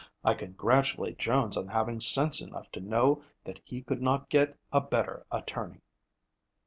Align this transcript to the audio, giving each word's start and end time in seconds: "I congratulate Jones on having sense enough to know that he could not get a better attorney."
"I 0.25 0.33
congratulate 0.33 1.19
Jones 1.19 1.55
on 1.55 1.67
having 1.67 1.99
sense 1.99 2.41
enough 2.41 2.71
to 2.71 2.79
know 2.79 3.21
that 3.43 3.59
he 3.63 3.83
could 3.83 4.01
not 4.01 4.29
get 4.29 4.57
a 4.73 4.81
better 4.81 5.27
attorney." 5.31 5.81